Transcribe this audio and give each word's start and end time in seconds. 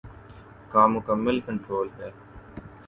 کا 0.71 0.85
مکمل 0.87 1.39
کنٹرول 1.45 1.87
ہے۔ 1.99 2.09